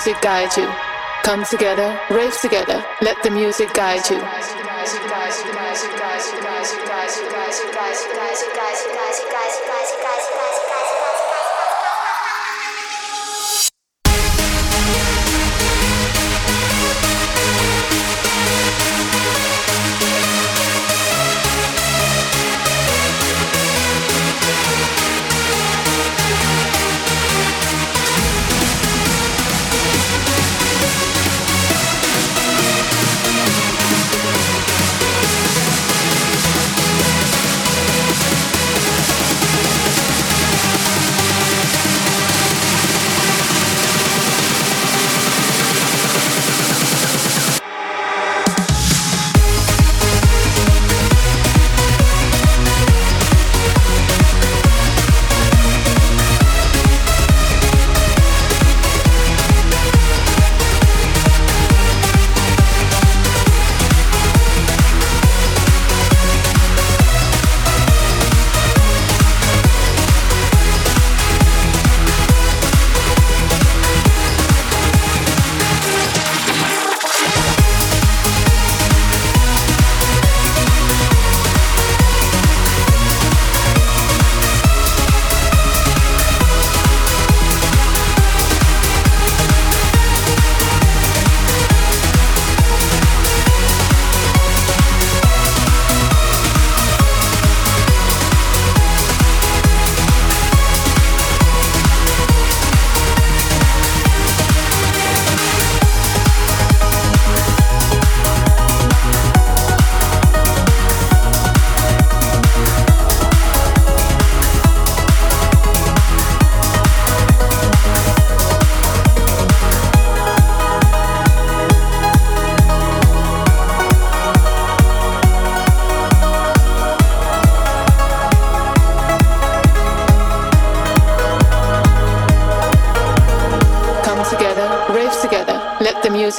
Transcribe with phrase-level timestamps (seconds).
[0.00, 0.66] music guide you.
[1.24, 4.16] Come together, rave together, let the music guide you.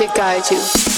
[0.01, 0.90] Music guide you.